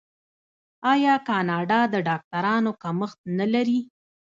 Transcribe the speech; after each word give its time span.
آیا 0.91 1.13
کاناډا 1.27 1.79
د 1.93 1.95
ډاکټرانو 2.07 2.71
کمښت 2.83 3.19
نلري؟ 3.37 3.79